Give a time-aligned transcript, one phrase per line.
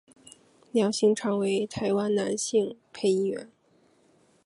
[0.71, 3.47] 梁兴昌为台湾男性配音员。